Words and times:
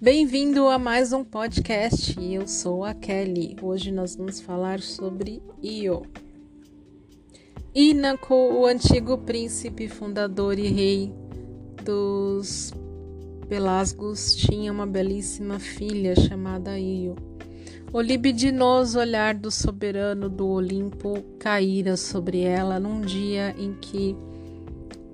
Bem-vindo 0.00 0.68
a 0.68 0.78
mais 0.78 1.12
um 1.12 1.24
podcast. 1.24 2.14
Eu 2.22 2.46
sou 2.46 2.84
a 2.84 2.94
Kelly. 2.94 3.56
Hoje 3.60 3.90
nós 3.90 4.14
vamos 4.14 4.40
falar 4.40 4.78
sobre 4.78 5.42
Io. 5.60 6.02
Inaco, 7.74 8.32
o 8.32 8.64
antigo 8.64 9.18
príncipe 9.18 9.88
fundador 9.88 10.56
e 10.56 10.68
rei 10.68 11.12
dos 11.84 12.72
Pelasgos, 13.48 14.36
tinha 14.36 14.70
uma 14.70 14.86
belíssima 14.86 15.58
filha 15.58 16.14
chamada 16.14 16.78
Io. 16.78 17.16
O 17.92 18.00
libidinoso 18.00 19.00
olhar 19.00 19.34
do 19.34 19.50
soberano 19.50 20.28
do 20.28 20.46
Olimpo 20.46 21.24
caíra 21.40 21.96
sobre 21.96 22.42
ela 22.42 22.78
num 22.78 23.00
dia 23.00 23.52
em 23.58 23.74
que 23.74 24.16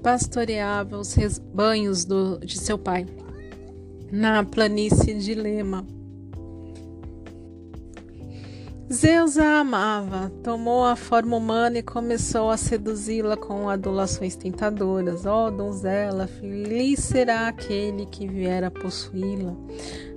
pastoreava 0.03 0.99
os 0.99 1.15
rebanhos 1.15 2.05
do, 2.05 2.39
de 2.41 2.59
seu 2.59 2.77
pai 2.77 3.07
na 4.15 4.45
planície 4.45 5.13
de 5.13 5.35
Lema. 5.35 5.85
Zeus 8.93 9.37
a 9.37 9.59
amava, 9.59 10.31
tomou 10.41 10.85
a 10.85 10.95
forma 10.95 11.37
humana 11.37 11.79
e 11.79 11.83
começou 11.83 12.49
a 12.49 12.57
seduzi-la 12.57 13.37
com 13.37 13.69
adulações 13.69 14.37
tentadoras. 14.37 15.27
Ó 15.27 15.49
oh, 15.49 15.51
donzela, 15.51 16.29
feliz 16.29 17.01
será 17.01 17.49
aquele 17.49 18.07
que 18.07 18.29
vier 18.29 18.63
a 18.63 18.71
possuí-la. 18.71 19.53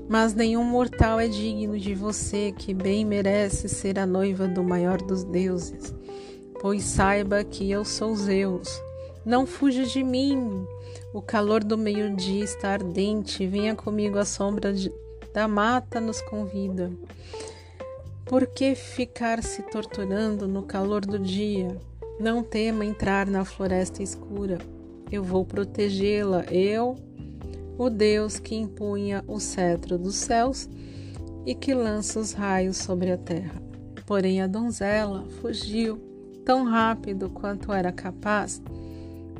Mas 0.07 0.35
nenhum 0.35 0.63
mortal 0.63 1.20
é 1.20 1.27
digno 1.27 1.79
de 1.79 1.95
você, 1.95 2.53
que 2.55 2.75
bem 2.75 3.03
merece 3.03 3.67
ser 3.67 3.98
a 3.98 4.05
noiva 4.05 4.48
do 4.48 4.63
maior 4.63 5.01
dos 5.01 5.23
deuses. 5.23 5.91
Pois 6.61 6.84
saiba 6.84 7.43
que 7.43 7.71
eu 7.71 7.84
sou 7.84 8.15
Zeus. 8.15 8.70
Não 9.25 9.48
fuja 9.48 9.85
de 9.85 10.03
mim, 10.03 10.67
o 11.13 11.21
calor 11.21 11.63
do 11.63 11.77
meio-dia 11.77 12.43
está 12.43 12.71
ardente, 12.71 13.48
venha 13.48 13.76
comigo 13.76 14.18
a 14.18 14.26
sombra 14.26 14.73
de, 14.73 14.91
da 15.34 15.48
mata 15.48 16.01
nos 16.01 16.21
convida. 16.21 16.91
Por 18.26 18.45
que 18.48 18.76
ficar 18.76 19.41
se 19.41 19.62
torturando 19.63 20.48
no 20.48 20.63
calor 20.63 21.05
do 21.05 21.17
dia? 21.17 21.77
Não 22.20 22.43
tema 22.43 22.84
entrar 22.84 23.26
na 23.26 23.45
floresta 23.45 24.04
escura. 24.04 24.57
Eu 25.09 25.23
vou 25.23 25.45
protegê-la, 25.45 26.43
eu, 26.51 26.95
o 27.77 27.89
Deus 27.89 28.37
que 28.37 28.55
impunha 28.55 29.23
o 29.27 29.39
cetro 29.39 29.98
dos 29.98 30.15
céus 30.15 30.67
e 31.45 31.55
que 31.55 31.73
lança 31.73 32.20
os 32.20 32.34
raios 32.34 32.76
sobre 32.76 33.12
a 33.12 33.17
terra. 33.17 33.62
Porém, 34.05 34.41
a 34.41 34.48
donzela 34.48 35.26
fugiu 35.39 35.98
tão 36.43 36.65
rápido 36.65 37.29
quanto 37.29 37.71
era 37.71 37.91
capaz 37.91 38.62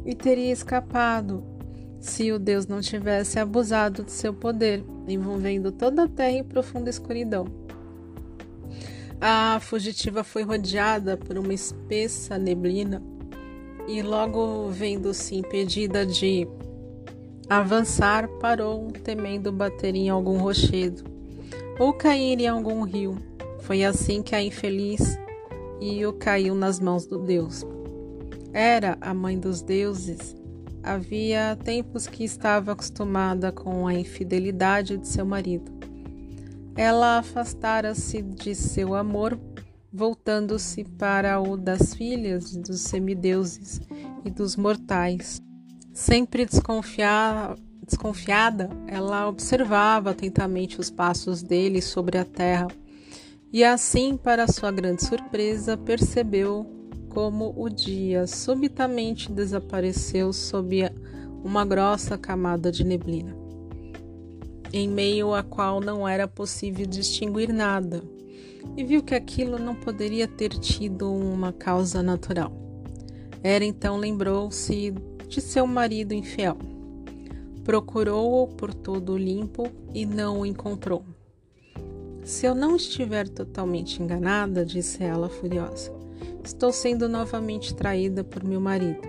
e 0.06 0.16
teria 0.16 0.54
escapado 0.54 1.44
se 2.00 2.32
o 2.32 2.40
Deus 2.40 2.68
não 2.68 2.82
tivesse 2.82 3.40
abusado 3.40 4.04
de 4.04 4.12
seu 4.12 4.34
poder, 4.34 4.84
envolvendo 5.08 5.72
toda 5.72 6.04
a 6.04 6.08
terra 6.08 6.38
em 6.38 6.44
profunda 6.44 6.90
escuridão. 6.90 7.46
A 9.20 9.60
fugitiva 9.60 10.24
foi 10.24 10.44
rodeada 10.44 11.18
por 11.18 11.38
uma 11.38 11.54
espessa 11.54 12.38
neblina 12.38 13.02
e, 13.88 14.02
logo 14.04 14.70
vendo-se 14.70 15.36
impedida 15.36 16.06
de 16.06 16.48
avançar, 17.50 18.28
parou, 18.40 18.92
temendo 19.04 19.52
bater 19.52 19.96
em 19.96 20.10
algum 20.10 20.38
rochedo 20.38 21.04
ou 21.80 21.94
cair 21.94 22.40
em 22.40 22.48
algum 22.48 22.84
rio. 22.84 23.18
Foi 23.60 23.84
assim 23.84 24.22
que 24.22 24.36
a 24.36 24.42
infeliz 24.42 25.18
Io 25.82 26.14
caiu 26.14 26.54
nas 26.54 26.80
mãos 26.80 27.06
do 27.06 27.18
Deus. 27.18 27.66
Era 28.54 28.98
a 29.02 29.14
mãe 29.14 29.38
dos 29.38 29.62
deuses 29.62 30.36
Havia 30.88 31.58
tempos 31.64 32.08
que 32.08 32.24
estava 32.24 32.72
acostumada 32.72 33.52
com 33.52 33.86
a 33.86 33.94
infidelidade 33.94 34.98
de 34.98 35.08
seu 35.08 35.26
marido. 35.26 35.72
Ela 36.76 37.18
afastara-se 37.18 38.22
de 38.22 38.56
seu 38.56 38.96
amor, 38.96 39.38
voltando-se 39.92 40.84
para 40.84 41.42
o 41.42 41.58
das 41.58 41.94
filhas 41.94 42.56
dos 42.56 42.82
semideuses 42.82 43.82
e 44.24 44.30
dos 44.30 44.56
mortais. 44.56 45.42
Sempre 45.94 46.46
desconfiada, 46.46 47.56
desconfiada, 47.86 48.70
ela 48.88 49.28
observava 49.28 50.12
atentamente 50.12 50.80
os 50.80 50.90
passos 50.90 51.44
dele 51.44 51.82
sobre 51.82 52.18
a 52.18 52.24
terra 52.24 52.68
e 53.52 53.64
assim, 53.64 54.18
para 54.18 54.48
sua 54.48 54.72
grande 54.72 55.06
surpresa, 55.06 55.78
percebeu 55.78 56.77
como 57.18 57.52
o 57.58 57.68
dia 57.68 58.28
subitamente 58.28 59.32
desapareceu 59.32 60.32
sob 60.32 60.88
uma 61.44 61.66
grossa 61.66 62.16
camada 62.16 62.72
de 62.72 62.84
neblina, 62.84 63.36
em 64.72 64.88
meio 64.88 65.34
à 65.34 65.42
qual 65.42 65.82
não 65.82 66.08
era 66.08 66.28
possível 66.28 66.86
distinguir 66.86 67.52
nada, 67.52 68.04
e 68.78 68.84
viu 68.84 69.02
que 69.02 69.16
aquilo 69.16 69.58
não 69.58 69.74
poderia 69.74 70.28
ter 70.28 70.50
tido 70.50 71.12
uma 71.12 71.52
causa 71.52 72.04
natural. 72.04 72.54
Era 73.42 73.66
então 73.66 73.98
lembrou-se 73.98 74.94
de 75.28 75.42
seu 75.42 75.66
marido 75.66 76.14
infiel. 76.14 76.60
Procurou-o 77.64 78.48
por 78.50 78.76
todo 78.76 79.14
o 79.14 79.18
limpo 79.18 79.72
e 79.92 80.06
não 80.06 80.42
o 80.42 80.46
encontrou. 80.46 81.04
Se 82.24 82.46
eu 82.46 82.54
não 82.54 82.76
estiver 82.76 83.28
totalmente 83.28 84.04
enganada, 84.04 84.64
disse 84.64 85.04
ela 85.04 85.28
furiosa, 85.28 85.97
Estou 86.48 86.72
sendo 86.72 87.10
novamente 87.10 87.76
traída 87.76 88.24
por 88.24 88.42
meu 88.42 88.62
marido. 88.62 89.02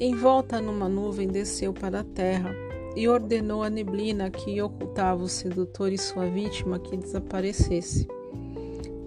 Envolta 0.00 0.62
numa 0.62 0.88
nuvem, 0.88 1.28
desceu 1.28 1.74
para 1.74 2.00
a 2.00 2.04
terra 2.04 2.54
e 2.96 3.06
ordenou 3.06 3.62
à 3.62 3.68
neblina 3.68 4.30
que 4.30 4.62
ocultava 4.62 5.22
o 5.22 5.28
sedutor 5.28 5.92
e 5.92 5.98
sua 5.98 6.24
vítima 6.24 6.78
que 6.78 6.96
desaparecesse. 6.96 8.08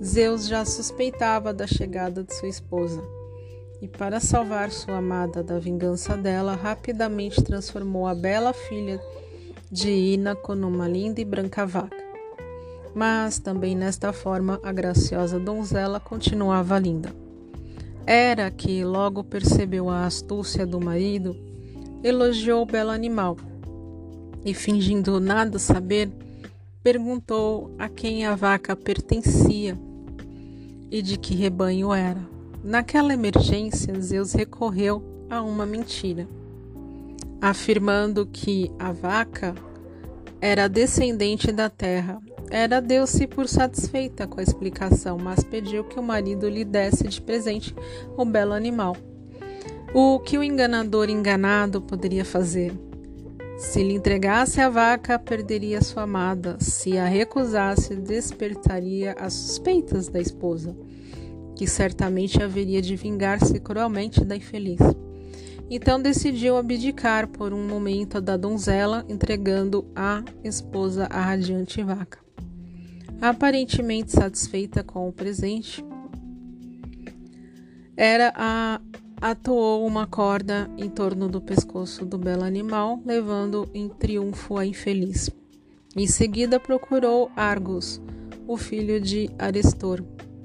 Zeus 0.04 0.48
já 0.48 0.64
suspeitava 0.64 1.52
da 1.52 1.66
chegada 1.66 2.24
de 2.24 2.32
sua 2.36 2.48
esposa 2.48 3.02
e, 3.82 3.88
para 3.88 4.20
salvar 4.20 4.70
sua 4.70 4.98
amada 4.98 5.42
da 5.42 5.58
vingança 5.58 6.16
dela, 6.16 6.54
rapidamente 6.54 7.44
transformou 7.44 8.06
a 8.06 8.14
bela 8.14 8.54
filha 8.54 9.02
de 9.72 9.90
Inaco 9.90 10.54
numa 10.54 10.88
linda 10.88 11.20
e 11.20 11.26
branca 11.26 11.66
vaca. 11.66 12.09
Mas 12.94 13.40
também 13.40 13.76
nesta 13.76 14.12
forma 14.12 14.60
a 14.64 14.72
graciosa 14.72 15.40
donzela 15.40 16.00
continuava 16.00 16.78
linda. 16.80 17.14
Era 18.06 18.50
que 18.50 18.84
logo 18.84 19.24
percebeu 19.24 19.90
a 19.90 20.06
astúcia 20.06 20.66
do 20.66 20.80
marido, 20.80 21.36
elogiou 22.04 22.64
o 22.64 22.66
belo 22.66 22.90
animal 22.90 23.38
e, 24.44 24.54
fingindo 24.54 25.20
nada 25.20 25.60
saber, 25.60 26.10
perguntou 26.82 27.76
a 27.78 27.90
quem 27.90 28.26
a 28.26 28.36
vaca 28.36 28.76
pertencia 28.76 29.78
e 30.90 31.02
de 31.02 31.18
que 31.18 31.36
rebanho 31.36 31.94
era. 31.94 32.22
Naquela 32.64 33.14
emergência, 33.14 34.00
Zeus 34.02 34.34
recorreu 34.34 35.04
a 35.30 35.42
uma 35.42 35.66
mentira, 35.66 36.28
afirmando 37.42 38.26
que 38.26 38.72
a 38.80 38.92
vaca 38.92 39.54
era 40.42 40.68
descendente 40.68 41.52
da 41.52 41.70
terra 41.70 42.20
era 42.52 42.82
deu-se 42.82 43.28
por 43.28 43.48
satisfeita 43.48 44.26
com 44.26 44.40
a 44.40 44.44
explicação, 44.44 45.20
mas 45.20 45.44
pediu 45.44 45.84
que 45.84 46.00
o 46.00 46.04
marido 46.04 46.50
lhe 46.50 46.66
desse 46.66 47.08
de 47.08 47.22
presente 47.22 47.76
o 48.18 48.26
belo 48.26 48.54
animal. 48.54 48.98
O 49.94 50.20
que 50.20 50.38
o 50.38 50.44
enganador 50.44 51.10
enganado 51.10 51.80
poderia 51.80 52.26
fazer? 52.26 52.74
Se 53.58 53.84
lhe 53.84 53.94
entregasse 53.94 54.62
a 54.62 54.70
vaca, 54.70 55.20
perderia 55.20 55.82
sua 55.82 56.04
amada. 56.04 56.58
Se 56.60 56.98
a 56.98 57.06
recusasse, 57.06 57.96
despertaria 57.96 59.14
as 59.20 59.34
suspeitas 59.34 60.08
da 60.08 60.20
esposa, 60.20 60.76
que 61.56 61.68
certamente 61.68 62.42
haveria 62.42 62.82
de 62.82 62.96
vingar-se 62.96 63.60
cruelmente 63.60 64.24
da 64.24 64.36
infeliz. 64.36 64.80
Então 65.70 66.02
decidiu 66.02 66.58
abdicar 66.58 67.28
por 67.28 67.54
um 67.54 67.68
momento 67.68 68.20
da 68.20 68.36
donzela, 68.36 69.06
entregando 69.08 69.86
a 69.96 70.24
esposa 70.44 71.06
à 71.12 71.22
radiante 71.22 71.84
vaca. 71.84 72.18
Aparentemente 73.22 74.12
satisfeita 74.12 74.84
com 74.84 75.08
o 75.08 75.14
presente, 75.14 75.86
era 77.96 78.34
a 78.36 78.80
uma 79.84 80.08
corda 80.08 80.72
em 80.78 80.90
torno 80.90 81.28
do 81.28 81.42
pescoço 81.42 82.06
do 82.06 82.18
belo 82.18 82.44
animal, 82.44 83.02
levando 83.06 83.70
em 83.74 83.90
triunfo 83.90 84.58
a 84.58 84.66
infeliz. 84.66 85.30
Em 85.96 86.08
seguida 86.08 86.60
procurou 86.60 87.30
Argos, 87.36 88.02
o 88.48 88.56
filho 88.56 89.02
de 89.02 89.30
Arestor, 89.38 90.02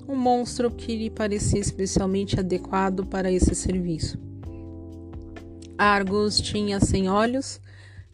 um 0.09 0.17
monstro 0.17 0.71
que 0.71 0.97
lhe 0.97 1.09
parecia 1.09 1.61
especialmente 1.61 2.41
adequado 2.41 3.07
para 3.07 3.31
esse 3.31 3.55
serviço. 3.55 4.19
Argos 5.77 6.41
tinha 6.41 6.79
cem 6.79 7.09
olhos, 7.09 7.61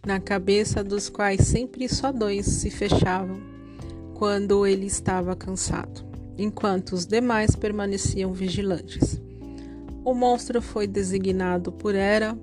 na 0.04 0.18
cabeça 0.18 0.82
dos 0.82 1.10
quais 1.10 1.42
sempre 1.46 1.88
só 1.88 2.10
dois 2.10 2.46
se 2.46 2.70
fechavam 2.70 3.38
quando 4.14 4.66
ele 4.66 4.86
estava 4.86 5.36
cansado, 5.36 6.04
enquanto 6.38 6.92
os 6.92 7.04
demais 7.04 7.54
permaneciam 7.54 8.32
vigilantes. 8.32 9.20
O 10.02 10.14
monstro 10.14 10.62
foi 10.62 10.86
designado 10.86 11.70
por 11.70 11.94
Hera 11.94 12.36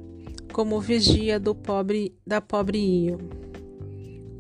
como 0.54 0.80
vigia 0.80 1.40
do 1.40 1.56
pobre 1.56 2.16
da 2.26 2.40
pobre 2.40 2.78
Io. 2.78 3.18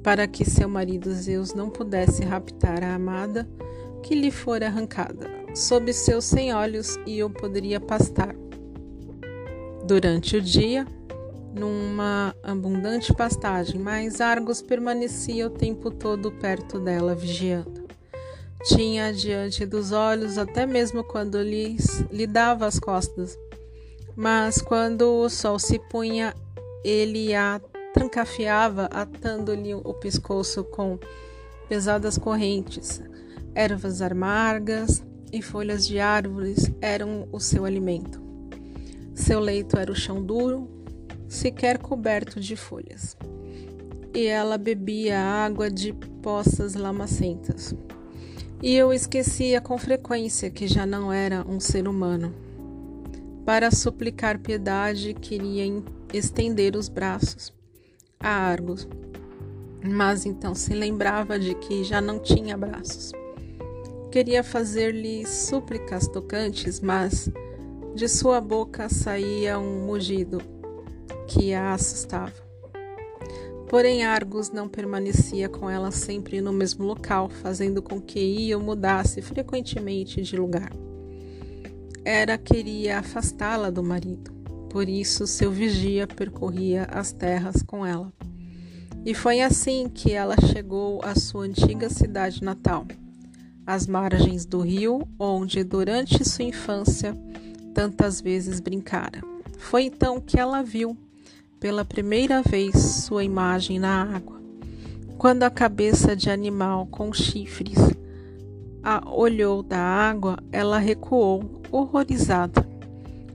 para 0.03 0.27
que 0.27 0.45
seu 0.45 0.69
marido 0.69 1.11
Zeus 1.11 1.53
não 1.53 1.69
pudesse 1.69 2.23
raptar 2.23 2.83
a 2.83 2.95
amada 2.95 3.47
que 4.03 4.15
lhe 4.15 4.31
fora 4.31 4.67
arrancada. 4.67 5.29
Sob 5.53 5.91
seus 5.91 6.23
cem 6.25 6.53
olhos 6.53 6.97
e 7.05 7.23
o 7.23 7.29
poderia 7.29 7.79
pastar. 7.79 8.35
Durante 9.87 10.35
o 10.35 10.41
dia, 10.41 10.85
numa 11.53 12.35
abundante 12.43 13.13
pastagem, 13.13 13.79
mas 13.79 14.19
Argos 14.19 14.61
permanecia 14.61 15.47
o 15.47 15.49
tempo 15.49 15.89
todo 15.89 16.29
perto 16.29 16.77
dela, 16.77 17.15
vigiando. 17.15 17.87
Tinha 18.65 19.13
diante 19.13 19.65
dos 19.65 19.93
olhos, 19.93 20.37
até 20.37 20.65
mesmo 20.65 21.05
quando 21.05 21.41
lhes, 21.41 22.03
lhe 22.11 22.27
dava 22.27 22.65
as 22.65 22.77
costas. 22.77 23.39
Mas 24.13 24.61
quando 24.61 25.03
o 25.21 25.29
sol 25.29 25.57
se 25.57 25.79
punha, 25.79 26.35
ele 26.83 27.33
a 27.33 27.61
trancafiava, 27.93 28.89
atando-lhe 28.91 29.73
o 29.73 29.93
pescoço 29.93 30.65
com 30.65 30.99
pesadas 31.69 32.17
correntes. 32.17 33.01
Ervas 33.55 34.01
amargas 34.01 35.01
e 35.31 35.41
folhas 35.41 35.87
de 35.87 35.97
árvores 35.97 36.69
eram 36.81 37.29
o 37.31 37.39
seu 37.39 37.63
alimento. 37.63 38.26
Seu 39.17 39.39
leito 39.39 39.79
era 39.79 39.91
o 39.91 39.95
chão 39.95 40.23
duro, 40.23 40.69
sequer 41.27 41.79
coberto 41.79 42.39
de 42.39 42.55
folhas. 42.55 43.17
E 44.13 44.27
ela 44.27 44.59
bebia 44.59 45.19
água 45.19 45.71
de 45.71 45.91
poças 46.21 46.75
lamacentas. 46.75 47.73
E 48.61 48.75
eu 48.75 48.93
esquecia 48.93 49.59
com 49.59 49.75
frequência 49.75 50.51
que 50.51 50.67
já 50.67 50.85
não 50.85 51.11
era 51.11 51.43
um 51.49 51.59
ser 51.59 51.87
humano. 51.87 52.31
Para 53.43 53.71
suplicar 53.71 54.37
piedade, 54.37 55.15
queria 55.15 55.65
estender 56.13 56.75
os 56.75 56.87
braços 56.87 57.51
a 58.19 58.29
Argos, 58.29 58.87
mas 59.83 60.27
então 60.27 60.53
se 60.53 60.75
lembrava 60.75 61.39
de 61.39 61.55
que 61.55 61.83
já 61.83 61.99
não 61.99 62.19
tinha 62.19 62.55
braços. 62.55 63.11
Queria 64.11 64.43
fazer-lhe 64.43 65.25
súplicas 65.25 66.07
tocantes, 66.07 66.79
mas 66.79 67.31
de 67.97 68.07
sua 68.07 68.39
boca 68.39 68.87
saía 68.89 69.57
um 69.57 69.83
mugido 69.83 70.39
que 71.27 71.51
a 71.51 71.73
assustava. 71.73 72.31
Porém, 73.67 74.05
Argos 74.05 74.51
não 74.51 74.69
permanecia 74.69 75.49
com 75.49 75.67
ela 75.67 75.89
sempre 75.89 76.39
no 76.39 76.53
mesmo 76.53 76.85
local, 76.85 77.27
fazendo 77.27 77.81
com 77.81 77.99
que 77.99 78.19
Io 78.19 78.59
mudasse 78.59 79.19
frequentemente 79.19 80.21
de 80.21 80.37
lugar. 80.37 80.71
Era 82.05 82.37
queria 82.37 82.99
afastá-la 82.99 83.71
do 83.71 83.81
marido, 83.81 84.31
por 84.69 84.87
isso 84.87 85.25
seu 85.25 85.49
vigia 85.49 86.05
percorria 86.05 86.83
as 86.91 87.11
terras 87.11 87.63
com 87.63 87.83
ela. 87.83 88.13
E 89.03 89.15
foi 89.15 89.41
assim 89.41 89.89
que 89.89 90.11
ela 90.13 90.35
chegou 90.53 91.01
à 91.03 91.15
sua 91.15 91.45
antiga 91.45 91.89
cidade 91.89 92.43
natal, 92.43 92.85
às 93.65 93.87
margens 93.87 94.45
do 94.45 94.61
rio, 94.61 95.01
onde 95.17 95.63
durante 95.63 96.23
sua 96.23 96.45
infância 96.45 97.17
tantas 97.77 98.19
vezes 98.19 98.59
brincara. 98.59 99.21
Foi 99.59 99.83
então 99.83 100.19
que 100.19 100.39
ela 100.39 100.63
viu 100.63 100.97
pela 101.59 101.85
primeira 101.85 102.41
vez 102.41 102.75
sua 102.75 103.23
imagem 103.23 103.77
na 103.77 104.15
água. 104.15 104.41
Quando 105.15 105.43
a 105.43 105.51
cabeça 105.51 106.15
de 106.15 106.27
animal 106.27 106.87
com 106.87 107.13
chifres 107.13 107.77
a 108.83 109.03
olhou 109.07 109.61
da 109.61 109.77
água, 109.77 110.39
ela 110.51 110.79
recuou, 110.79 111.61
horrorizada. 111.71 112.67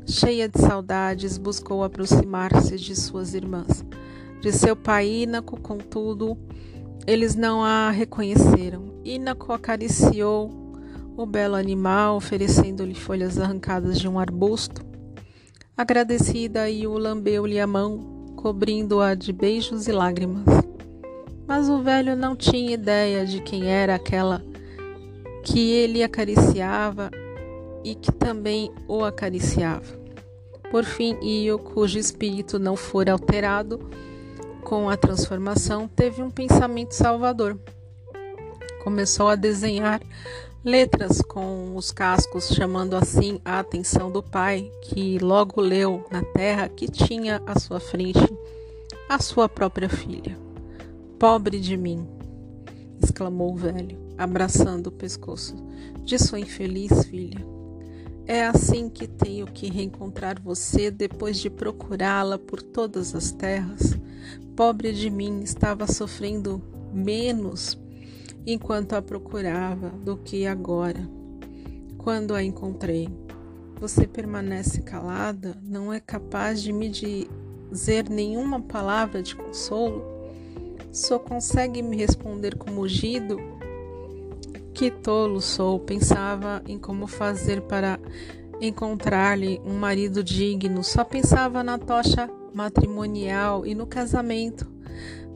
Cheia 0.09 0.49
de 0.49 0.59
saudades, 0.59 1.38
buscou 1.38 1.85
aproximar-se 1.85 2.77
de 2.77 2.97
suas 2.97 3.35
irmãs. 3.35 3.85
De 4.41 4.50
seu 4.50 4.75
pai 4.75 5.23
Ínaco, 5.23 5.61
contudo, 5.61 6.37
eles 7.06 7.37
não 7.37 7.62
a 7.62 7.91
reconheceram. 7.91 8.93
Ínaco 9.05 9.53
acariciou 9.53 10.62
o 11.23 11.27
belo 11.27 11.55
animal, 11.55 12.17
oferecendo-lhe 12.17 12.95
folhas 12.95 13.39
arrancadas 13.39 13.99
de 14.01 14.09
um 14.09 14.19
arbusto. 14.19 14.85
Agradecida, 15.77 16.63
o 16.69 16.99
lambeu-lhe 16.99 17.61
a 17.61 17.67
mão, 17.67 18.35
cobrindo-a 18.37 19.15
de 19.15 19.33
beijos 19.33 19.87
e 19.87 19.93
lágrimas. 19.93 20.45
Mas 21.47 21.69
o 21.69 21.81
velho 21.81 22.17
não 22.17 22.35
tinha 22.35 22.75
ideia 22.75 23.25
de 23.25 23.41
quem 23.41 23.71
era 23.71 23.95
aquela 23.95 24.43
que 25.45 25.71
ele 25.71 26.03
acariciava 26.03 27.11
e 27.85 27.95
que 27.95 28.11
também 28.11 28.73
o 28.89 29.05
acariciava. 29.05 30.01
Por 30.71 30.85
fim, 30.85 31.17
Io, 31.23 31.59
cujo 31.59 31.99
espírito 31.99 32.59
não 32.59 32.77
fora 32.77 33.13
alterado 33.13 33.79
com 34.65 34.89
a 34.89 34.97
transformação, 34.97 35.87
teve 35.87 36.23
um 36.23 36.31
pensamento 36.31 36.93
salvador. 36.93 37.59
Começou 38.83 39.29
a 39.29 39.37
desenhar 39.37 40.01
letras 40.64 41.20
com 41.20 41.75
os 41.75 41.91
cascos, 41.91 42.49
chamando 42.49 42.94
assim 42.94 43.41
a 43.44 43.59
atenção 43.59 44.11
do 44.11 44.23
pai, 44.23 44.70
que 44.82 45.19
logo 45.19 45.61
leu 45.61 46.06
na 46.11 46.23
terra 46.23 46.69
que 46.69 46.87
tinha 46.87 47.43
à 47.47 47.59
sua 47.59 47.81
frente 47.81 48.20
a 49.09 49.19
sua 49.19 49.49
própria 49.49 49.88
filha. 49.88 50.38
Pobre 51.19 51.59
de 51.59 51.76
mim! 51.76 52.06
exclamou 53.03 53.53
o 53.53 53.56
velho, 53.56 53.99
abraçando 54.17 54.87
o 54.87 54.93
pescoço 54.93 55.56
de 56.05 56.19
sua 56.19 56.38
infeliz 56.38 57.05
filha. 57.06 57.44
É 58.25 58.47
assim 58.47 58.88
que 58.88 59.09
tenho 59.09 59.47
que 59.47 59.69
reencontrar 59.69 60.41
você 60.41 60.91
depois 60.91 61.38
de 61.38 61.50
procurá-la 61.50 62.38
por 62.38 62.62
todas 62.62 63.14
as 63.14 63.32
terras. 63.32 63.99
Pobre 64.55 64.93
de 64.93 65.11
mim, 65.11 65.41
estava 65.41 65.87
sofrendo 65.88 66.62
menos 66.93 67.76
enquanto 68.47 68.94
a 68.94 69.03
procurava 69.03 69.91
do 69.91 70.17
que 70.17 70.47
agora, 70.47 71.09
quando 71.99 72.35
a 72.35 72.43
encontrei. 72.43 73.09
Você 73.81 74.06
permanece 74.06 74.83
calada, 74.83 75.56
não 75.62 75.93
é 75.93 75.99
capaz 75.99 76.62
de 76.62 76.73
me 76.73 76.89
dizer 76.89 78.09
nenhuma 78.09 78.61
palavra 78.61 79.23
de 79.23 79.35
consolo? 79.35 80.05
Só 80.93 81.19
consegue 81.19 81.83
me 81.83 81.97
responder 81.97 82.56
com 82.56 82.71
mugido? 82.71 83.39
Que 84.73 84.91
tolo 84.91 85.41
sou! 85.41 85.81
Pensava 85.81 86.62
em 86.67 86.79
como 86.79 87.06
fazer 87.06 87.62
para 87.62 87.99
encontrar-lhe 88.61 89.61
um 89.65 89.75
marido 89.75 90.23
digno, 90.23 90.85
só 90.85 91.03
pensava 91.03 91.65
na 91.65 91.79
tocha 91.79 92.31
matrimonial 92.55 93.66
e 93.66 93.75
no 93.75 93.87
casamento. 93.87 94.71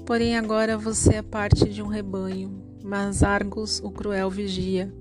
Porém, 0.05 0.37
agora 0.37 0.79
você 0.79 1.17
é 1.17 1.23
parte 1.23 1.69
de 1.69 1.83
um 1.83 1.89
rebanho, 1.89 2.66
mas 2.87 3.25
Argos, 3.25 3.81
o 3.83 3.91
cruel 3.91 4.31
vigia, 4.31 4.95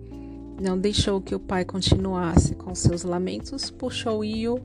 não 0.59 0.75
deixou 0.75 1.21
que 1.21 1.35
o 1.35 1.39
pai 1.39 1.63
continuasse 1.63 2.55
com 2.55 2.73
seus 2.73 3.03
lamentos, 3.03 3.69
puxou 3.69 4.25
Io 4.25 4.59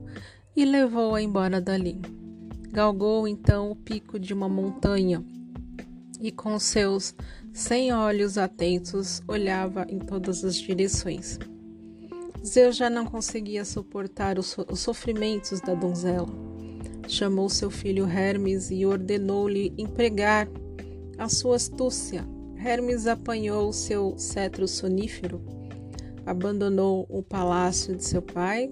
e 0.55 0.65
levou-a 0.65 1.21
embora 1.21 1.61
dali. 1.61 2.01
Galgou 2.71 3.27
então 3.27 3.69
o 3.69 3.75
pico 3.75 4.17
de 4.19 4.33
uma 4.33 4.49
montanha 4.49 5.23
e, 6.19 6.31
com 6.31 6.57
seus 6.57 7.13
cem 7.53 7.93
olhos 7.93 8.39
atentos, 8.39 9.21
olhava 9.27 9.85
em 9.87 9.99
todas 9.99 10.43
as 10.43 10.55
direções. 10.55 11.37
Zeus 12.43 12.75
já 12.75 12.89
não 12.89 13.05
conseguia 13.05 13.63
suportar 13.63 14.39
os 14.39 14.57
sofrimentos 14.73 15.61
da 15.61 15.75
donzela. 15.75 16.29
Chamou 17.07 17.49
seu 17.49 17.69
filho 17.69 18.07
Hermes 18.07 18.71
e 18.71 18.83
ordenou-lhe 18.83 19.71
empregar 19.77 20.47
a 21.19 21.29
sua 21.29 21.57
astúcia 21.57 22.25
Hermes 22.63 23.07
apanhou 23.07 23.73
seu 23.73 24.13
cetro 24.19 24.67
sonífero, 24.67 25.41
abandonou 26.23 27.07
o 27.09 27.23
palácio 27.23 27.95
de 27.95 28.03
seu 28.03 28.21
pai 28.21 28.71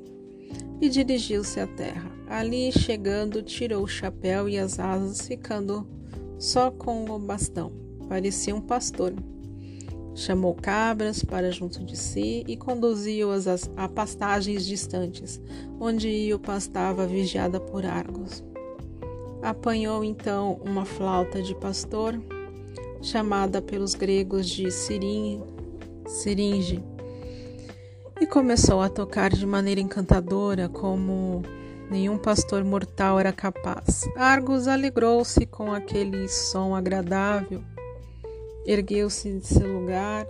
e 0.79 0.87
dirigiu-se 0.87 1.59
à 1.59 1.65
terra. 1.65 2.11
Ali, 2.27 2.71
chegando, 2.71 3.41
tirou 3.41 3.83
o 3.83 3.87
chapéu 3.87 4.47
e 4.47 4.59
as 4.59 4.79
asas, 4.79 5.27
ficando 5.27 5.87
só 6.37 6.69
com 6.69 7.03
o 7.05 7.17
bastão. 7.17 7.71
Parecia 8.07 8.55
um 8.55 8.61
pastor. 8.61 9.11
Chamou 10.13 10.53
cabras 10.53 11.23
para 11.23 11.51
junto 11.51 11.83
de 11.83 11.97
si 11.97 12.43
e 12.47 12.55
conduziu-as 12.55 13.47
a 13.75 13.89
pastagens 13.89 14.67
distantes, 14.67 15.41
onde 15.79 16.07
Io 16.07 16.37
pastava 16.37 17.07
vigiada 17.07 17.59
por 17.59 17.83
Argos. 17.87 18.43
Apanhou 19.41 20.03
então 20.03 20.61
uma 20.63 20.85
flauta 20.85 21.41
de 21.41 21.55
pastor 21.55 22.21
chamada 23.01 23.61
pelos 23.61 23.95
gregos 23.95 24.47
de 24.47 24.69
siringe, 24.71 26.83
e 28.21 28.27
começou 28.27 28.81
a 28.81 28.89
tocar 28.89 29.31
de 29.31 29.45
maneira 29.45 29.79
encantadora, 29.79 30.67
como 30.67 31.41
nenhum 31.89 32.17
pastor 32.17 32.63
mortal 32.63 33.19
era 33.19 33.31
capaz. 33.31 34.07
Argos 34.15 34.67
alegrou-se 34.67 35.45
com 35.45 35.73
aquele 35.73 36.27
som 36.27 36.75
agradável, 36.75 37.63
ergueu-se 38.65 39.39
de 39.39 39.47
seu 39.47 39.79
lugar 39.79 40.27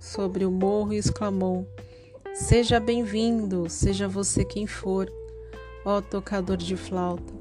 sobre 0.00 0.44
o 0.44 0.50
morro 0.50 0.94
e 0.94 0.98
exclamou: 0.98 1.66
Seja 2.34 2.80
bem-vindo, 2.80 3.68
seja 3.68 4.08
você 4.08 4.44
quem 4.44 4.66
for, 4.66 5.10
ó 5.84 6.00
tocador 6.00 6.56
de 6.56 6.76
flauta. 6.76 7.34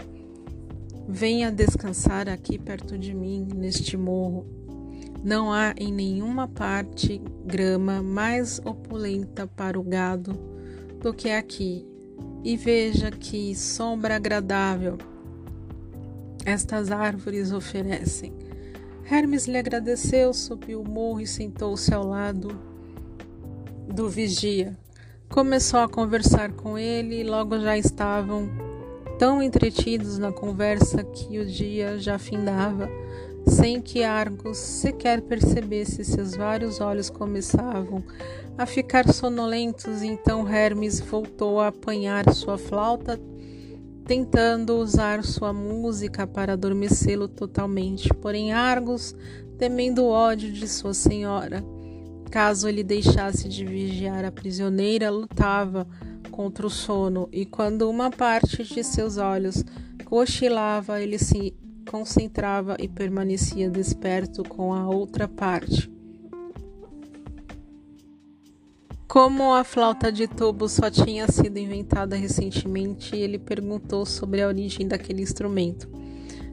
Venha 1.07 1.49
descansar 1.49 2.27
aqui 2.27 2.59
perto 2.59 2.97
de 2.97 3.13
mim, 3.13 3.47
neste 3.55 3.95
morro. 3.95 4.56
Não 5.23 5.51
há 5.51 5.73
em 5.77 5.91
nenhuma 5.91 6.47
parte 6.47 7.21
grama 7.45 8.01
mais 8.01 8.59
opulenta 8.63 9.47
para 9.47 9.79
o 9.79 9.83
gado 9.83 10.37
do 11.01 11.13
que 11.13 11.29
aqui, 11.29 11.85
e 12.43 12.55
veja 12.55 13.11
que 13.11 13.53
sombra 13.55 14.15
agradável 14.15 14.97
estas 16.47 16.91
árvores 16.91 17.51
oferecem. 17.51 18.31
Hermes 19.11 19.47
lhe 19.47 19.57
agradeceu, 19.57 20.33
subiu 20.33 20.81
o 20.81 20.89
morro 20.89 21.19
e 21.19 21.27
sentou-se 21.27 21.93
ao 21.93 22.07
lado 22.07 22.57
do 23.93 24.09
vigia. 24.09 24.77
Começou 25.29 25.81
a 25.81 25.89
conversar 25.89 26.53
com 26.53 26.77
ele 26.77 27.19
e 27.19 27.23
logo 27.25 27.59
já 27.59 27.77
estavam 27.77 28.49
tão 29.19 29.43
entretidos 29.43 30.17
na 30.17 30.31
conversa 30.31 31.03
que 31.03 31.37
o 31.37 31.45
dia 31.45 31.99
já 31.99 32.17
findava, 32.17 32.89
sem 33.47 33.81
que 33.81 34.03
Argos 34.03 34.57
sequer 34.57 35.21
percebesse 35.21 36.03
seus 36.03 36.35
vários 36.35 36.79
olhos 36.79 37.09
começavam 37.09 38.03
a 38.57 38.65
ficar 38.65 39.11
sonolentos. 39.11 40.01
Então 40.01 40.47
Hermes 40.47 40.99
voltou 40.99 41.59
a 41.59 41.67
apanhar 41.67 42.31
sua 42.33 42.57
flauta, 42.57 43.19
tentando 44.05 44.77
usar 44.77 45.23
sua 45.23 45.51
música 45.53 46.27
para 46.27 46.53
adormecê-lo 46.53 47.27
totalmente. 47.27 48.09
Porém, 48.13 48.51
Argos, 48.51 49.15
temendo 49.57 50.03
o 50.03 50.09
ódio 50.09 50.51
de 50.51 50.67
sua 50.67 50.93
senhora, 50.93 51.63
caso 52.29 52.67
ele 52.67 52.83
deixasse 52.83 53.47
de 53.49 53.65
vigiar 53.65 54.23
a 54.25 54.31
prisioneira, 54.31 55.09
lutava 55.09 55.87
contra 56.31 56.67
o 56.67 56.69
sono, 56.69 57.27
e 57.31 57.45
quando 57.45 57.89
uma 57.89 58.11
parte 58.11 58.63
de 58.63 58.83
seus 58.83 59.17
olhos 59.17 59.65
cochilava, 60.05 61.01
ele 61.01 61.17
se 61.17 61.55
concentrava 61.89 62.75
e 62.79 62.87
permanecia 62.87 63.69
desperto 63.69 64.43
com 64.43 64.73
a 64.73 64.87
outra 64.87 65.27
parte. 65.27 65.89
Como 69.07 69.53
a 69.53 69.63
flauta 69.63 70.11
de 70.11 70.27
tubo 70.27 70.67
só 70.67 70.91
tinha 70.91 71.27
sido 71.27 71.57
inventada 71.57 72.15
recentemente, 72.15 73.15
ele 73.15 73.39
perguntou 73.39 74.05
sobre 74.05 74.41
a 74.41 74.47
origem 74.47 74.87
daquele 74.87 75.21
instrumento. 75.21 75.89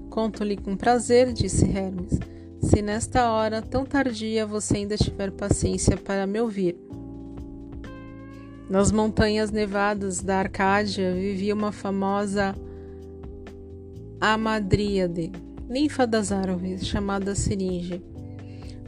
Conto-lhe 0.08 0.56
com 0.56 0.76
prazer, 0.76 1.32
disse 1.32 1.64
Hermes, 1.64 2.18
se 2.62 2.80
nesta 2.80 3.30
hora 3.32 3.60
tão 3.60 3.84
tardia 3.84 4.46
você 4.46 4.78
ainda 4.78 4.96
tiver 4.96 5.32
paciência 5.32 5.96
para 5.96 6.26
me 6.26 6.40
ouvir. 6.40 6.76
Nas 8.70 8.90
montanhas 8.92 9.50
nevadas 9.50 10.22
da 10.22 10.38
Arcádia 10.38 11.12
vivia 11.12 11.54
uma 11.54 11.72
famosa 11.72 12.54
Amadríade, 14.21 15.33
ninfa 15.68 16.06
das 16.06 16.33
árvores, 16.33 16.87
chamada 16.87 17.35
Seringe. 17.35 18.02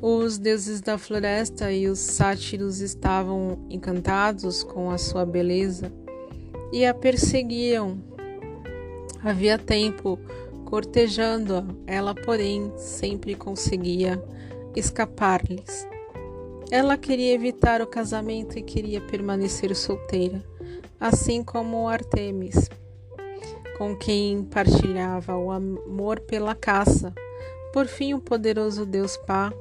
Os 0.00 0.38
deuses 0.38 0.80
da 0.80 0.98
floresta 0.98 1.72
e 1.72 1.88
os 1.88 1.98
sátiros 1.98 2.80
estavam 2.80 3.66
encantados 3.70 4.62
com 4.62 4.90
a 4.90 4.98
sua 4.98 5.24
beleza 5.24 5.92
e 6.72 6.84
a 6.84 6.92
perseguiam. 6.92 7.98
Havia 9.22 9.58
tempo 9.58 10.18
cortejando-a, 10.66 11.64
ela, 11.86 12.14
porém, 12.14 12.72
sempre 12.76 13.34
conseguia 13.34 14.22
escapar-lhes. 14.74 15.88
Ela 16.70 16.96
queria 16.96 17.32
evitar 17.32 17.80
o 17.80 17.86
casamento 17.86 18.58
e 18.58 18.62
queria 18.62 19.00
permanecer 19.00 19.74
solteira, 19.74 20.44
assim 21.00 21.42
como 21.42 21.88
Artemis, 21.88 22.68
com 23.76 23.96
quem 23.96 24.42
partilhava 24.44 25.36
o 25.36 25.50
amor 25.50 26.20
pela 26.20 26.54
caça. 26.54 27.12
Por 27.72 27.86
fim, 27.86 28.14
o 28.14 28.20
poderoso 28.20 28.86
deus 28.86 29.16
Pá, 29.18 29.52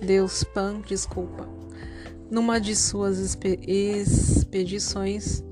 Deus 0.00 0.44
Pan, 0.44 0.80
desculpa, 0.86 1.48
numa 2.30 2.60
de 2.60 2.76
suas 2.76 3.36
expedições 3.66 5.42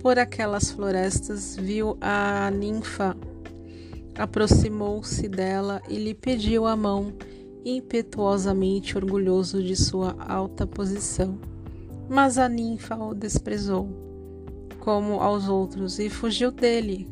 por 0.00 0.18
aquelas 0.18 0.70
florestas, 0.70 1.56
viu 1.56 1.96
a 2.00 2.50
ninfa 2.50 3.16
aproximou-se 4.18 5.28
dela 5.28 5.80
e 5.88 5.96
lhe 5.96 6.12
pediu 6.12 6.66
a 6.66 6.76
mão, 6.76 7.14
impetuosamente 7.64 8.96
orgulhoso 8.96 9.62
de 9.62 9.76
sua 9.76 10.16
alta 10.18 10.66
posição. 10.66 11.38
Mas 12.08 12.38
a 12.38 12.48
ninfa 12.48 12.96
o 12.96 13.14
desprezou, 13.14 13.88
como 14.80 15.20
aos 15.20 15.48
outros, 15.48 15.98
e 15.98 16.08
fugiu 16.08 16.50
dele. 16.50 17.08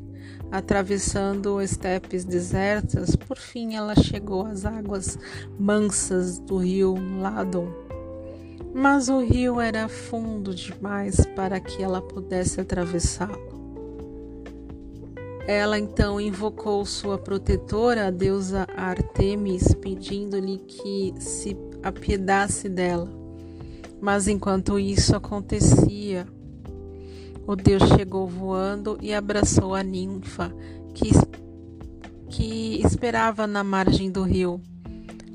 Atravessando 0.51 1.61
estepes 1.61 2.25
desertas, 2.25 3.17
por 3.17 3.37
fim 3.37 3.75
ela 3.75 3.95
chegou 3.95 4.47
às 4.47 4.65
águas 4.65 5.19
mansas 5.59 6.39
do 6.39 6.59
rio 6.59 6.95
Ladon. 7.21 7.69
Mas 8.73 9.09
o 9.09 9.21
rio 9.21 9.61
era 9.61 9.89
fundo 9.89 10.55
demais 10.55 11.27
para 11.35 11.59
que 11.59 11.83
ela 11.83 12.01
pudesse 12.01 12.61
atravessá-lo. 12.61 13.57
Ela 15.47 15.79
então 15.79 16.21
invocou 16.21 16.85
sua 16.85 17.19
protetora, 17.19 18.09
a 18.09 18.11
deusa 18.11 18.67
Artemis, 18.77 19.75
pedindo-lhe 19.75 20.59
que 20.59 21.15
se 21.19 21.57
apiedasse 21.83 22.69
dela. 22.69 23.26
Mas 24.01 24.29
enquanto 24.29 24.79
isso 24.79 25.17
acontecia, 25.17 26.27
o 27.47 27.55
deus 27.55 27.83
chegou 27.97 28.27
voando 28.27 28.99
e 29.01 29.15
abraçou 29.15 29.75
a 29.75 29.83
ninfa 29.83 30.53
que, 30.93 31.11
que 32.29 32.83
esperava 32.85 33.47
na 33.47 33.63
margem 33.63 34.11
do 34.11 34.23
rio. 34.23 34.61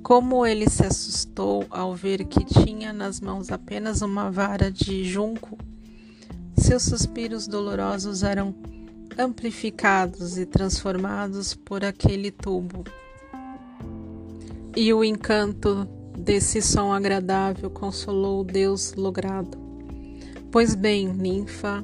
Como 0.03 0.45
ele 0.45 0.69
se 0.69 0.85
assustou 0.85 1.65
ao 1.69 1.95
ver 1.95 2.25
que 2.25 2.43
tinha 2.43 2.91
nas 2.91 3.21
mãos 3.21 3.51
apenas 3.51 4.01
uma 4.01 4.29
vara 4.29 4.69
de 4.69 5.05
junco, 5.05 5.57
seus 6.55 6.83
suspiros 6.83 7.47
dolorosos 7.47 8.23
eram 8.23 8.53
amplificados 9.17 10.37
e 10.37 10.45
transformados 10.45 11.53
por 11.53 11.85
aquele 11.85 12.29
tubo. 12.29 12.83
E 14.75 14.93
o 14.93 15.03
encanto 15.03 15.87
desse 16.21 16.61
som 16.61 16.93
agradável 16.93 17.69
consolou 17.69 18.41
o 18.41 18.43
Deus 18.43 18.93
logrado. 18.93 19.57
Pois 20.51 20.75
bem, 20.75 21.07
ninfa 21.07 21.83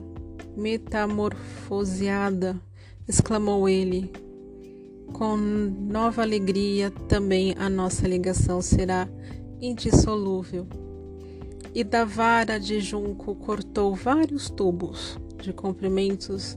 metamorfoseada, 0.55 2.59
exclamou 3.07 3.67
ele, 3.67 4.11
com 5.13 5.35
nova 5.35 6.21
alegria 6.21 6.91
também 7.07 7.55
a 7.57 7.67
nossa 7.69 8.07
ligação 8.07 8.61
será 8.61 9.09
indissolúvel. 9.59 10.67
E 11.73 11.83
da 11.83 12.05
vara 12.05 12.59
de 12.59 12.79
junco 12.79 13.33
cortou 13.35 13.95
vários 13.95 14.49
tubos 14.49 15.17
de 15.41 15.53
comprimentos 15.53 16.55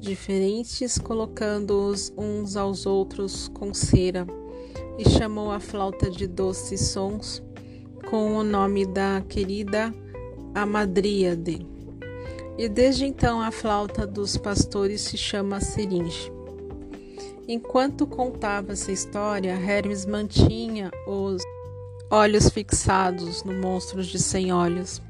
diferentes, 0.00 0.98
colocando-os 0.98 2.12
uns 2.16 2.56
aos 2.56 2.86
outros 2.86 3.48
com 3.48 3.74
cera, 3.74 4.26
e 4.98 5.08
chamou 5.08 5.50
a 5.50 5.60
flauta 5.60 6.10
de 6.10 6.26
doces 6.26 6.80
sons 6.88 7.42
com 8.08 8.36
o 8.36 8.44
nome 8.44 8.86
da 8.86 9.22
querida 9.28 9.92
Amadríade. 10.54 11.66
E 12.56 12.68
desde 12.68 13.04
então 13.04 13.40
a 13.42 13.50
flauta 13.50 14.06
dos 14.06 14.36
pastores 14.36 15.02
se 15.02 15.16
chama 15.16 15.60
seringe. 15.60 16.32
Enquanto 17.46 18.06
contava 18.06 18.72
essa 18.72 18.90
história, 18.90 19.50
Hermes 19.52 20.06
mantinha 20.06 20.90
os 21.06 21.42
olhos 22.10 22.48
fixados 22.48 23.44
no 23.44 23.52
monstro 23.52 24.02
de 24.02 24.18
cem 24.18 24.52
olhos 24.52 25.00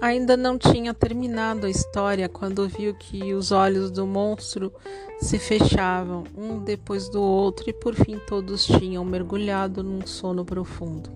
Ainda 0.00 0.36
não 0.36 0.56
tinha 0.56 0.94
terminado 0.94 1.66
a 1.66 1.70
história 1.70 2.28
quando 2.28 2.68
viu 2.68 2.94
que 2.94 3.34
os 3.34 3.50
olhos 3.50 3.90
do 3.90 4.06
monstro 4.06 4.72
se 5.20 5.40
fechavam, 5.40 6.22
um 6.36 6.62
depois 6.62 7.08
do 7.08 7.20
outro, 7.20 7.68
e 7.68 7.72
por 7.72 7.96
fim 7.96 8.16
todos 8.28 8.64
tinham 8.64 9.04
mergulhado 9.04 9.82
num 9.82 10.06
sono 10.06 10.44
profundo. 10.44 11.10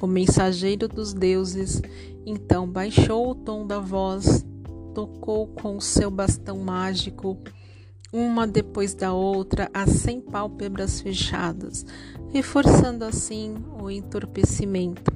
O 0.00 0.06
mensageiro 0.06 0.86
dos 0.86 1.12
deuses 1.12 1.82
então 2.24 2.68
baixou 2.68 3.30
o 3.30 3.34
tom 3.34 3.66
da 3.66 3.80
voz, 3.80 4.46
tocou 4.94 5.48
com 5.48 5.80
seu 5.80 6.08
bastão 6.08 6.58
mágico, 6.58 7.36
uma 8.12 8.46
depois 8.46 8.94
da 8.94 9.12
outra, 9.12 9.68
as 9.74 9.90
cem 9.90 10.20
pálpebras 10.20 11.00
fechadas, 11.00 11.84
reforçando 12.28 13.04
assim 13.04 13.56
o 13.80 13.90
entorpecimento. 13.90 15.15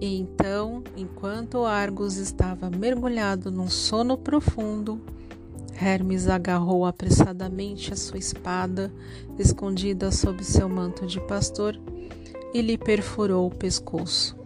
Então, 0.00 0.82
enquanto 0.96 1.64
Argos 1.64 2.16
estava 2.16 2.70
mergulhado 2.70 3.50
num 3.50 3.68
sono 3.68 4.16
profundo, 4.16 5.00
Hermes 5.80 6.28
agarrou 6.28 6.86
apressadamente 6.86 7.92
a 7.92 7.96
sua 7.96 8.18
espada, 8.18 8.92
escondida 9.38 10.10
sob 10.10 10.44
seu 10.44 10.68
manto 10.68 11.06
de 11.06 11.20
pastor, 11.20 11.78
e 12.54 12.62
lhe 12.62 12.78
perfurou 12.78 13.46
o 13.46 13.54
pescoço. 13.54 14.36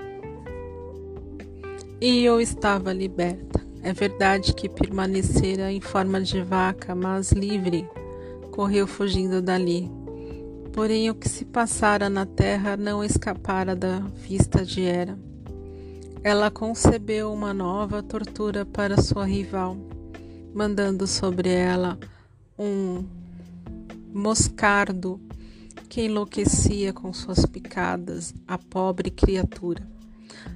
E 2.00 2.25
eu 2.25 2.41
estava 2.41 2.93
liberta. 2.93 3.62
É 3.83 3.93
verdade 3.93 4.55
que 4.55 4.69
permanecera 4.69 5.73
em 5.73 5.81
forma 5.81 6.21
de 6.21 6.41
vaca, 6.43 6.95
mas 6.95 7.33
livre, 7.33 7.88
correu 8.50 8.87
fugindo 8.87 9.43
dali. 9.43 9.91
Porém, 10.73 11.11
o 11.11 11.14
que 11.14 11.29
se 11.29 11.45
passara 11.45 12.09
na 12.09 12.25
terra 12.25 12.76
não 12.76 13.05
escapara 13.05 13.76
da 13.76 13.99
vista 13.99 14.64
de 14.64 14.81
Hera. 14.83 15.19
Ela 16.25 16.50
concebeu 16.50 17.33
uma 17.33 17.52
nova 17.52 18.02
tortura 18.02 18.64
para 18.64 19.00
sua 19.00 19.26
rival, 19.26 19.76
mandando 20.55 21.07
sobre 21.07 21.50
ela 21.50 21.99
um 22.59 23.05
moscardo 24.14 25.21
que 25.88 26.02
enlouquecia 26.02 26.93
com 26.93 27.12
suas 27.12 27.45
picadas 27.45 28.33
a 28.49 28.57
pobre 28.57 29.11
criatura. 29.11 29.87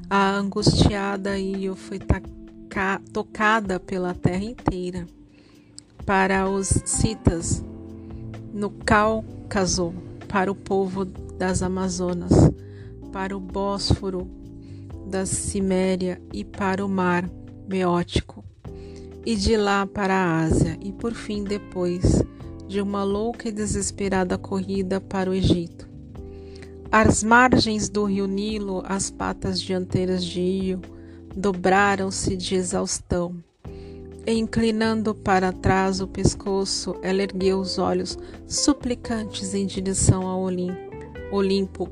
A 0.08 0.30
angustiada 0.30 1.38
Io 1.38 1.76
foi 1.76 1.99
tocada 3.12 3.78
pela 3.78 4.14
terra 4.14 4.44
inteira. 4.44 5.06
Para 6.06 6.49
os 6.49 6.68
citas, 6.87 7.62
no 8.54 8.70
Cáucaso, 8.70 9.92
para 10.26 10.50
o 10.50 10.54
povo 10.54 11.04
das 11.04 11.62
Amazonas, 11.62 12.33
para 13.12 13.37
o 13.37 13.40
Bósforo 13.40 14.28
da 15.06 15.25
Ciméria 15.25 16.21
e 16.33 16.45
para 16.45 16.85
o 16.85 16.88
mar 16.88 17.30
Meótico, 17.68 18.45
e 19.25 19.35
de 19.35 19.56
lá 19.56 19.87
para 19.87 20.14
a 20.14 20.40
Ásia, 20.40 20.78
e 20.80 20.92
por 20.92 21.12
fim, 21.14 21.42
depois 21.42 22.23
de 22.68 22.80
uma 22.80 23.02
louca 23.04 23.49
e 23.49 23.52
desesperada 23.52 24.37
corrida 24.37 25.00
para 25.00 25.30
o 25.30 25.35
Egito. 25.35 25.88
Às 26.90 27.23
margens 27.23 27.88
do 27.88 28.04
rio 28.04 28.26
Nilo, 28.26 28.83
as 28.87 29.11
patas 29.11 29.61
dianteiras 29.61 30.25
de 30.25 30.40
Io 30.40 30.80
dobraram-se 31.35 32.37
de 32.37 32.54
exaustão. 32.54 33.37
Inclinando 34.28 35.14
para 35.14 35.52
trás 35.52 36.00
o 36.00 36.09
pescoço, 36.09 36.97
ela 37.00 37.23
ergueu 37.23 37.61
os 37.61 37.78
olhos 37.78 38.18
suplicantes 38.45 39.54
em 39.54 39.64
direção 39.64 40.26
ao 40.26 40.42
Olimpo. 41.30 41.88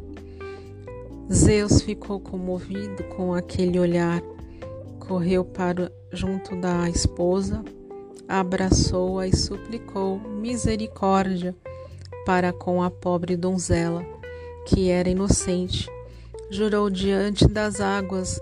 Zeus 1.33 1.81
ficou 1.81 2.19
comovido 2.19 3.05
com 3.17 3.33
aquele 3.33 3.79
olhar. 3.79 4.21
Correu 4.99 5.45
para 5.45 5.93
junto 6.11 6.57
da 6.57 6.91
esposa, 6.91 7.63
abraçou-a 8.27 9.29
e 9.29 9.37
suplicou 9.37 10.19
misericórdia 10.19 11.55
para 12.27 12.53
com 12.53 12.83
a 12.83 12.91
pobre 12.91 13.37
donzela, 13.37 14.05
que 14.67 14.91
era 14.91 15.09
inocente. 15.09 15.89
Jurou 16.51 16.91
diante 16.91 17.47
das 17.47 17.81
águas 17.81 18.41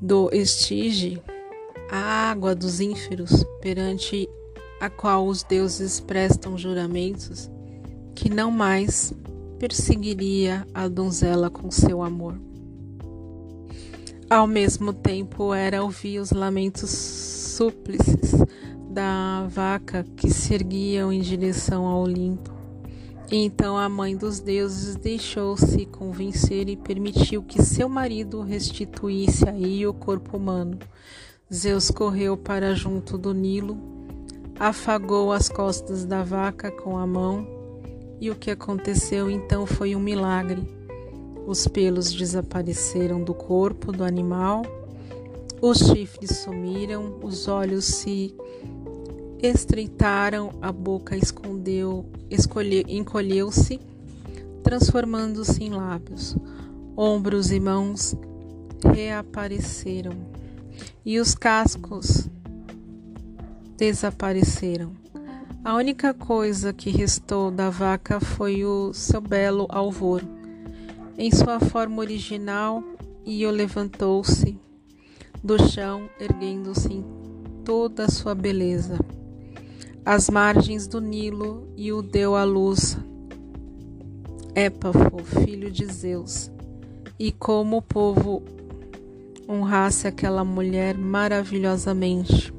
do 0.00 0.28
Estige, 0.34 1.22
a 1.90 2.30
água 2.30 2.54
dos 2.54 2.80
ínferos, 2.80 3.44
perante 3.60 4.28
a 4.80 4.90
qual 4.90 5.26
os 5.26 5.42
deuses 5.42 6.00
prestam 6.00 6.56
juramentos, 6.56 7.50
que 8.14 8.28
não 8.28 8.50
mais 8.50 9.12
perseguiria 9.58 10.66
a 10.74 10.88
donzela 10.88 11.50
com 11.50 11.70
seu 11.70 12.02
amor. 12.02 12.38
Ao 14.28 14.46
mesmo 14.46 14.92
tempo, 14.92 15.54
era 15.54 15.82
ouvir 15.82 16.18
os 16.18 16.32
lamentos 16.32 16.90
súplices 16.90 18.32
da 18.90 19.46
vaca 19.48 20.04
que 20.16 20.30
se 20.30 20.54
erguiam 20.54 21.12
em 21.12 21.20
direção 21.20 21.86
ao 21.86 22.02
Olimpo. 22.02 22.56
Então 23.30 23.76
a 23.76 23.88
mãe 23.88 24.16
dos 24.16 24.40
deuses 24.40 24.94
deixou-se 24.96 25.84
convencer 25.86 26.68
e 26.68 26.76
permitiu 26.76 27.42
que 27.42 27.62
seu 27.62 27.88
marido 27.88 28.40
restituísse 28.40 29.48
aí 29.48 29.86
o 29.86 29.92
corpo 29.92 30.36
humano. 30.36 30.78
Zeus 31.52 31.92
correu 31.92 32.36
para 32.36 32.74
junto 32.74 33.16
do 33.16 33.32
Nilo, 33.32 33.78
afagou 34.58 35.30
as 35.30 35.48
costas 35.48 36.04
da 36.04 36.24
vaca 36.24 36.72
com 36.72 36.98
a 36.98 37.06
mão, 37.06 37.46
e 38.20 38.30
o 38.30 38.34
que 38.34 38.50
aconteceu 38.50 39.30
então 39.30 39.64
foi 39.64 39.94
um 39.94 40.00
milagre. 40.00 40.68
Os 41.46 41.68
pelos 41.68 42.12
desapareceram 42.12 43.22
do 43.22 43.32
corpo 43.32 43.92
do 43.92 44.02
animal, 44.02 44.62
os 45.62 45.78
chifres 45.78 46.38
sumiram, 46.38 47.20
os 47.22 47.46
olhos 47.46 47.84
se 47.84 48.34
estreitaram, 49.40 50.50
a 50.60 50.72
boca 50.72 51.16
escondeu, 51.16 52.04
encolheu-se, 52.88 53.78
transformando-se 54.64 55.62
em 55.62 55.70
lábios. 55.70 56.36
Ombros 56.96 57.52
e 57.52 57.60
mãos 57.60 58.16
reapareceram, 58.84 60.12
e 61.04 61.18
os 61.18 61.34
cascos 61.34 62.28
desapareceram. 63.76 64.92
A 65.64 65.74
única 65.74 66.14
coisa 66.14 66.72
que 66.72 66.90
restou 66.90 67.50
da 67.50 67.70
vaca 67.70 68.20
foi 68.20 68.64
o 68.64 68.92
seu 68.92 69.20
belo 69.20 69.66
alvor. 69.68 70.22
Em 71.18 71.30
sua 71.30 71.58
forma 71.58 71.98
original, 71.98 72.82
Io 73.24 73.50
levantou-se 73.50 74.58
do 75.42 75.58
chão, 75.68 76.08
erguendo-se 76.20 76.92
em 76.92 77.04
toda 77.64 78.04
a 78.04 78.08
sua 78.08 78.34
beleza 78.34 78.98
às 80.06 80.30
margens 80.30 80.86
do 80.86 81.00
Nilo 81.00 81.68
e 81.76 81.92
o 81.92 82.00
deu 82.00 82.36
à 82.36 82.44
luz 82.44 82.96
Épafo, 84.54 85.18
filho 85.44 85.68
de 85.68 85.84
Zeus. 85.84 86.50
E 87.18 87.32
como 87.32 87.78
o 87.78 87.82
povo 87.82 88.42
honrasse 89.48 90.06
aquela 90.06 90.44
mulher 90.44 90.96
maravilhosamente. 90.96 92.52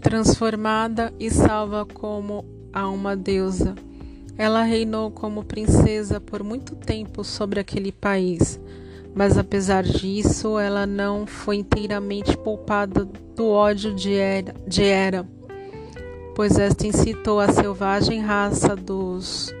Transformada 0.00 1.12
e 1.18 1.30
salva 1.30 1.86
como 1.86 2.44
a 2.72 2.88
uma 2.88 3.16
deusa, 3.16 3.74
ela 4.36 4.62
reinou 4.62 5.10
como 5.10 5.44
princesa 5.44 6.20
por 6.20 6.42
muito 6.42 6.74
tempo 6.74 7.22
sobre 7.22 7.60
aquele 7.60 7.92
país, 7.92 8.58
mas 9.14 9.36
apesar 9.36 9.84
disso, 9.84 10.58
ela 10.58 10.86
não 10.86 11.26
foi 11.26 11.56
inteiramente 11.56 12.36
poupada 12.36 13.04
do 13.36 13.48
ódio 13.48 13.94
de 13.94 14.12
Hera. 14.12 14.54
De 14.66 14.82
pois 16.34 16.58
esta 16.58 16.86
incitou 16.86 17.40
a 17.40 17.48
selvagem 17.52 18.20
raça 18.20 18.74
dos 18.74 19.54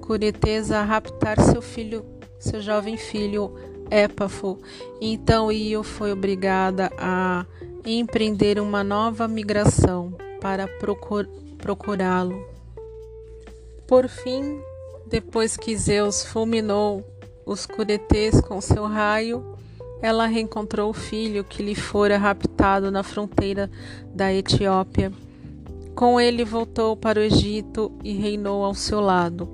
curetes 0.00 0.72
a 0.72 0.82
raptar 0.82 1.40
seu 1.40 1.62
filho, 1.62 2.04
seu 2.38 2.60
jovem 2.60 2.96
filho 2.96 3.54
Épafo. 3.92 4.58
Então 5.00 5.52
Io 5.52 5.82
foi 5.82 6.12
obrigada 6.12 6.90
a 6.96 7.44
empreender 7.84 8.58
uma 8.58 8.82
nova 8.82 9.28
migração 9.28 10.14
para 10.40 10.66
procur 10.66 11.28
procurá-lo. 11.58 12.44
Por 13.86 14.08
fim, 14.08 14.58
depois 15.06 15.56
que 15.56 15.76
Zeus 15.76 16.24
fulminou 16.24 17.04
os 17.44 17.66
curetes 17.66 18.40
com 18.40 18.60
seu 18.60 18.86
raio, 18.86 19.44
ela 20.00 20.26
reencontrou 20.26 20.90
o 20.90 20.94
filho 20.94 21.44
que 21.44 21.62
lhe 21.62 21.74
fora 21.74 22.16
raptado 22.16 22.90
na 22.90 23.02
fronteira 23.02 23.70
da 24.06 24.32
Etiópia. 24.32 25.12
Com 25.94 26.18
ele 26.18 26.44
voltou 26.44 26.96
para 26.96 27.20
o 27.20 27.22
Egito 27.22 27.92
e 28.02 28.14
reinou 28.14 28.64
ao 28.64 28.74
seu 28.74 29.00
lado. 29.00 29.48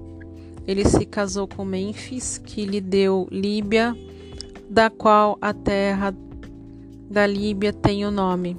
Ele 0.67 0.85
se 0.89 1.05
casou 1.05 1.49
com 1.49 1.65
Mênfis, 1.65 2.39
que 2.39 2.65
lhe 2.65 2.81
deu 2.81 3.27
Líbia, 3.31 3.97
da 4.69 4.91
qual 4.91 5.39
a 5.41 5.53
terra 5.53 6.15
da 7.11 7.27
Líbia 7.27 7.73
tem 7.73 8.05
o 8.05 8.11
nome. 8.11 8.57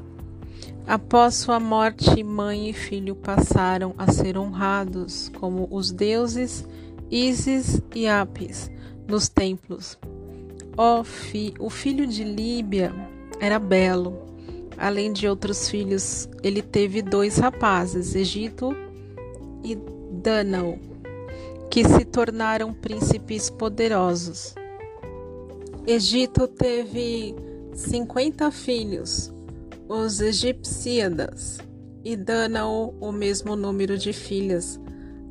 Após 0.87 1.35
sua 1.35 1.59
morte, 1.59 2.23
mãe 2.23 2.69
e 2.69 2.73
filho 2.73 3.15
passaram 3.15 3.93
a 3.97 4.11
ser 4.11 4.37
honrados 4.37 5.29
como 5.39 5.67
os 5.69 5.91
deuses 5.91 6.65
Isis 7.11 7.81
e 7.93 8.07
Apis 8.07 8.71
nos 9.07 9.29
templos. 9.29 9.97
O, 10.75 11.03
fi, 11.03 11.53
o 11.59 11.69
filho 11.69 12.07
de 12.07 12.23
Líbia 12.23 12.93
era 13.39 13.59
belo 13.59 14.29
Além 14.79 15.11
de 15.11 15.27
outros 15.27 15.69
filhos, 15.69 16.29
ele 16.41 16.61
teve 16.61 17.01
dois 17.01 17.37
rapazes, 17.37 18.15
Egito 18.15 18.73
e 19.61 19.77
Danao, 20.23 20.79
que 21.69 21.83
se 21.83 22.05
tornaram 22.05 22.73
príncipes 22.73 23.49
poderosos. 23.49 24.55
Egito 25.87 26.47
teve 26.47 27.35
50 27.73 28.51
filhos, 28.51 29.33
os 29.87 30.19
egipsíadas, 30.19 31.59
e 32.03 32.15
Danao 32.15 32.95
o 32.99 33.11
mesmo 33.11 33.55
número 33.55 33.97
de 33.97 34.13
filhas, 34.13 34.79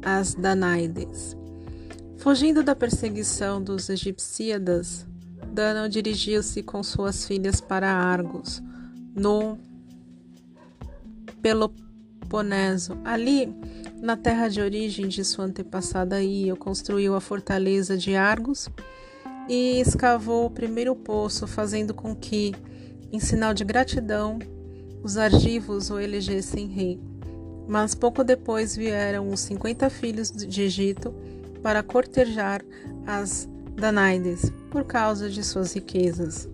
as 0.03 0.35
Danaides. 0.35 1.37
Fugindo 2.19 2.63
da 2.63 2.75
perseguição 2.75 3.63
dos 3.63 3.89
egipsíadas, 3.89 5.07
Danao 5.53 5.89
dirigiu-se 5.89 6.63
com 6.63 6.83
suas 6.83 7.27
filhas 7.27 7.61
para 7.61 7.93
Argos, 7.93 8.63
no 9.15 9.59
Peloponeso. 11.41 12.99
Ali, 13.05 13.55
na 14.01 14.17
terra 14.17 14.49
de 14.49 14.61
origem 14.61 15.09
de 15.09 15.25
sua 15.25 15.45
antepassada 15.45 16.23
Io, 16.23 16.57
construiu 16.57 17.15
a 17.15 17.21
fortaleza 17.21 17.97
de 17.97 18.17
Argos 18.17 18.69
e 19.49 19.81
escavou 19.81 20.47
o 20.47 20.51
primeiro 20.51 20.95
poço, 20.95 21.47
fazendo 21.47 21.95
com 21.95 22.15
que, 22.15 22.55
em 23.11 23.19
sinal 23.19 23.55
de 23.55 23.65
gratidão, 23.65 24.39
os 25.03 25.17
argivos 25.17 25.91
o 25.91 25.99
elegessem 25.99 26.67
rei. 26.67 27.01
Mas 27.67 27.95
pouco 27.95 28.23
depois 28.23 28.77
vieram 28.77 29.29
os 29.29 29.41
50 29.41 29.89
filhos 29.91 30.31
de 30.31 30.63
Egito 30.63 31.15
para 31.63 31.83
cortejar 31.83 32.63
as 33.07 33.49
Danaides 33.75 34.53
por 34.71 34.85
causa 34.85 35.31
de 35.31 35.43
suas 35.43 35.73
riquezas. 35.73 36.49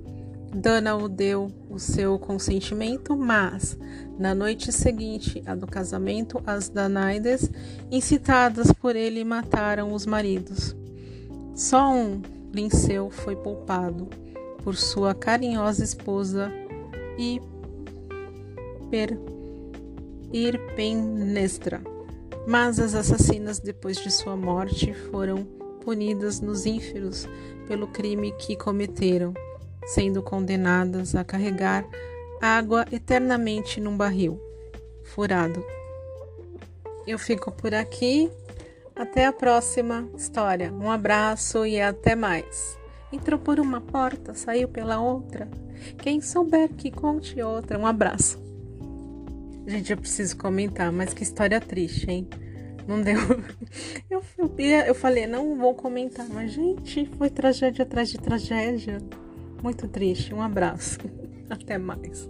Dana 0.54 0.94
o 0.94 1.08
deu 1.08 1.50
o 1.68 1.80
seu 1.80 2.16
consentimento, 2.16 3.16
mas 3.16 3.76
na 4.16 4.34
noite 4.34 4.70
seguinte 4.70 5.42
à 5.46 5.54
do 5.54 5.66
casamento, 5.66 6.40
as 6.46 6.68
Danaides, 6.68 7.50
incitadas 7.90 8.70
por 8.72 8.94
ele, 8.94 9.24
mataram 9.24 9.92
os 9.92 10.06
maridos. 10.06 10.76
Só 11.54 11.92
um, 11.92 12.22
Linceu, 12.54 13.10
foi 13.10 13.34
poupado 13.34 14.08
por 14.62 14.76
sua 14.76 15.14
carinhosa 15.14 15.82
esposa 15.82 16.50
e 17.18 17.40
per 18.90 19.18
Irpenestra. 20.32 21.82
Mas 22.46 22.78
as 22.78 22.94
assassinas, 22.94 23.58
depois 23.58 23.96
de 23.96 24.10
sua 24.10 24.36
morte, 24.36 24.92
foram 25.10 25.44
punidas 25.84 26.40
nos 26.40 26.66
ínferos 26.66 27.28
pelo 27.66 27.86
crime 27.88 28.32
que 28.32 28.56
cometeram 28.56 29.34
sendo 29.86 30.22
condenadas 30.22 31.14
a 31.14 31.24
carregar 31.24 31.86
água 32.40 32.86
eternamente 32.90 33.80
num 33.80 33.96
barril 33.96 34.40
furado. 35.04 35.64
Eu 37.06 37.18
fico 37.18 37.52
por 37.52 37.74
aqui. 37.74 38.30
Até 38.96 39.26
a 39.26 39.32
próxima 39.32 40.08
história. 40.16 40.72
Um 40.72 40.90
abraço 40.90 41.66
e 41.66 41.80
até 41.80 42.14
mais. 42.14 42.78
Entrou 43.12 43.38
por 43.38 43.58
uma 43.58 43.80
porta, 43.80 44.34
saiu 44.34 44.68
pela 44.68 45.00
outra. 45.00 45.48
Quem 45.98 46.20
souber 46.20 46.68
que 46.68 46.90
conte 46.90 47.40
outra. 47.42 47.78
Um 47.78 47.86
abraço. 47.86 48.42
Gente, 49.66 49.92
eu 49.92 49.96
preciso 49.96 50.36
comentar, 50.36 50.92
mas 50.92 51.14
que 51.14 51.22
história 51.22 51.60
triste, 51.60 52.10
hein? 52.10 52.28
Não 52.86 53.00
deu. 53.00 53.16
Eu, 54.10 54.22
eu, 54.38 54.54
eu 54.86 54.94
falei, 54.94 55.26
não 55.26 55.56
vou 55.56 55.74
comentar, 55.74 56.28
mas, 56.28 56.52
gente, 56.52 57.06
foi 57.16 57.30
tragédia 57.30 57.82
atrás 57.82 58.10
de 58.10 58.18
tragédia. 58.18 58.98
Muito 59.62 59.88
triste. 59.88 60.34
Um 60.34 60.42
abraço. 60.42 60.98
Até 61.50 61.78
mais. 61.78 62.28